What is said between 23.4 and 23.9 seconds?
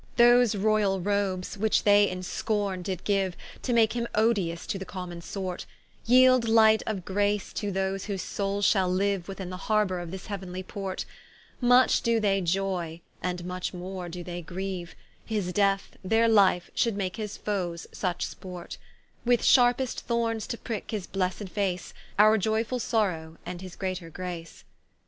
and his